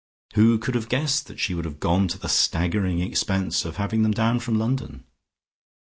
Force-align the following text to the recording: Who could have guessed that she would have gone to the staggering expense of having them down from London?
Who 0.33 0.57
could 0.57 0.73
have 0.73 0.89
guessed 0.89 1.27
that 1.27 1.39
she 1.39 1.53
would 1.53 1.63
have 1.65 1.79
gone 1.79 2.07
to 2.07 2.17
the 2.17 2.27
staggering 2.27 3.01
expense 3.01 3.65
of 3.65 3.77
having 3.77 4.01
them 4.01 4.13
down 4.13 4.39
from 4.39 4.57
London? 4.57 5.03